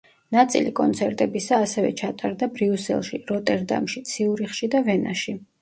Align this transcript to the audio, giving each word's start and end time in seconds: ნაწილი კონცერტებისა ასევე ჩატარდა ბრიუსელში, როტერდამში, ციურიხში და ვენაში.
ნაწილი 0.35 0.71
კონცერტებისა 0.79 1.59
ასევე 1.65 1.91
ჩატარდა 2.01 2.49
ბრიუსელში, 2.57 3.21
როტერდამში, 3.33 4.05
ციურიხში 4.15 4.73
და 4.77 4.87
ვენაში. 4.91 5.41